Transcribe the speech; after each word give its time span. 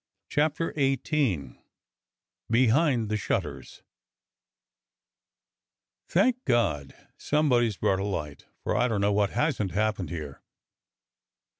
CHAPTER 0.29 0.73
XVIII 0.73 1.59
BEHIND 2.49 3.07
THE 3.09 3.17
SHUTTERS 3.17 3.83
THANK 6.09 6.43
God 6.45 6.95
somebody's 7.19 7.77
brought 7.77 7.99
a 7.99 8.03
light, 8.03 8.47
for 8.63 8.75
I 8.75 8.87
don't 8.87 9.01
know 9.01 9.13
what 9.13 9.29
hasn't 9.29 9.73
happened 9.73 10.09
here. 10.09 10.41